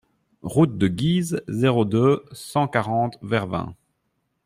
Route 0.41 0.79
de 0.79 0.87
Guise, 0.87 1.43
zéro 1.47 1.85
deux, 1.85 2.25
cent 2.31 2.67
quarante 2.67 3.19
Vervins 3.21 3.75